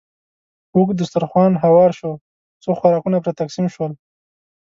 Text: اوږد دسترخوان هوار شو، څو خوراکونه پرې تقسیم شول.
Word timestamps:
اوږد 0.75 0.95
دسترخوان 1.01 1.51
هوار 1.63 1.91
شو، 1.99 2.11
څو 2.63 2.69
خوراکونه 2.79 3.17
پرې 3.23 3.33
تقسیم 3.41 3.65
شول. 3.73 3.91